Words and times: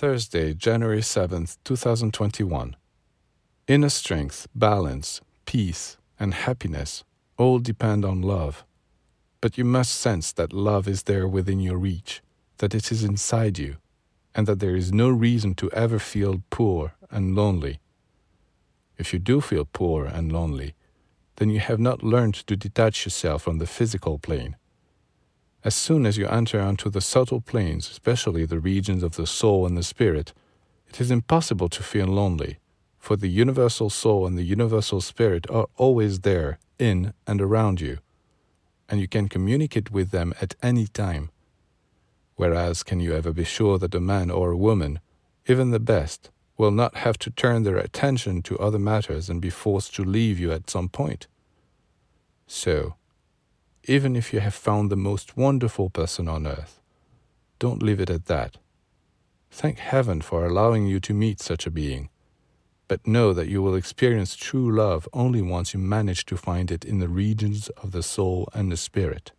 Thursday, 0.00 0.54
January 0.54 1.02
7th, 1.02 1.58
2021. 1.62 2.74
Inner 3.68 3.88
strength, 3.90 4.46
balance, 4.54 5.20
peace, 5.44 5.98
and 6.18 6.32
happiness 6.32 7.04
all 7.36 7.58
depend 7.58 8.06
on 8.06 8.22
love. 8.22 8.64
But 9.42 9.58
you 9.58 9.64
must 9.66 9.94
sense 9.94 10.32
that 10.32 10.54
love 10.54 10.88
is 10.88 11.02
there 11.02 11.28
within 11.28 11.60
your 11.60 11.76
reach, 11.76 12.22
that 12.60 12.74
it 12.74 12.90
is 12.90 13.04
inside 13.04 13.58
you, 13.58 13.76
and 14.34 14.46
that 14.46 14.58
there 14.58 14.74
is 14.74 14.90
no 14.90 15.10
reason 15.10 15.54
to 15.56 15.70
ever 15.72 15.98
feel 15.98 16.44
poor 16.48 16.94
and 17.10 17.36
lonely. 17.36 17.78
If 18.96 19.12
you 19.12 19.18
do 19.18 19.42
feel 19.42 19.66
poor 19.70 20.06
and 20.06 20.32
lonely, 20.32 20.72
then 21.36 21.50
you 21.50 21.60
have 21.60 21.78
not 21.78 22.02
learned 22.02 22.36
to 22.46 22.56
detach 22.56 23.04
yourself 23.04 23.42
from 23.42 23.58
the 23.58 23.66
physical 23.66 24.18
plane. 24.18 24.56
As 25.62 25.74
soon 25.74 26.06
as 26.06 26.16
you 26.16 26.26
enter 26.26 26.60
onto 26.60 26.88
the 26.88 27.02
subtle 27.02 27.40
planes, 27.40 27.90
especially 27.90 28.46
the 28.46 28.60
regions 28.60 29.02
of 29.02 29.16
the 29.16 29.26
soul 29.26 29.66
and 29.66 29.76
the 29.76 29.82
spirit, 29.82 30.32
it 30.88 31.00
is 31.00 31.10
impossible 31.10 31.68
to 31.68 31.82
feel 31.82 32.06
lonely, 32.06 32.58
for 32.98 33.16
the 33.16 33.28
universal 33.28 33.90
soul 33.90 34.26
and 34.26 34.38
the 34.38 34.42
universal 34.42 35.00
spirit 35.00 35.48
are 35.50 35.66
always 35.76 36.20
there, 36.20 36.58
in 36.78 37.12
and 37.26 37.42
around 37.42 37.80
you, 37.80 37.98
and 38.88 39.00
you 39.00 39.06
can 39.06 39.28
communicate 39.28 39.92
with 39.92 40.10
them 40.10 40.32
at 40.40 40.56
any 40.62 40.86
time. 40.86 41.30
Whereas, 42.36 42.82
can 42.82 43.00
you 43.00 43.14
ever 43.14 43.32
be 43.32 43.44
sure 43.44 43.78
that 43.78 43.94
a 43.94 44.00
man 44.00 44.30
or 44.30 44.50
a 44.50 44.56
woman, 44.56 44.98
even 45.46 45.70
the 45.70 45.78
best, 45.78 46.30
will 46.56 46.70
not 46.70 46.96
have 46.96 47.18
to 47.18 47.30
turn 47.30 47.62
their 47.62 47.76
attention 47.76 48.42
to 48.42 48.58
other 48.58 48.78
matters 48.78 49.28
and 49.28 49.42
be 49.42 49.50
forced 49.50 49.94
to 49.96 50.04
leave 50.04 50.40
you 50.40 50.52
at 50.52 50.70
some 50.70 50.88
point? 50.88 51.26
So, 52.46 52.94
even 53.84 54.16
if 54.16 54.32
you 54.32 54.40
have 54.40 54.54
found 54.54 54.90
the 54.90 54.96
most 54.96 55.36
wonderful 55.36 55.90
person 55.90 56.28
on 56.28 56.46
earth, 56.46 56.80
don't 57.58 57.82
leave 57.82 58.00
it 58.00 58.10
at 58.10 58.26
that. 58.26 58.56
Thank 59.50 59.78
heaven 59.78 60.20
for 60.20 60.46
allowing 60.46 60.86
you 60.86 61.00
to 61.00 61.14
meet 61.14 61.40
such 61.40 61.66
a 61.66 61.70
being, 61.70 62.08
but 62.88 63.06
know 63.06 63.32
that 63.32 63.48
you 63.48 63.62
will 63.62 63.74
experience 63.74 64.36
true 64.36 64.70
love 64.74 65.08
only 65.12 65.42
once 65.42 65.74
you 65.74 65.80
manage 65.80 66.24
to 66.26 66.36
find 66.36 66.70
it 66.70 66.84
in 66.84 66.98
the 66.98 67.08
regions 67.08 67.68
of 67.82 67.92
the 67.92 68.02
soul 68.02 68.48
and 68.54 68.70
the 68.70 68.76
spirit. 68.76 69.32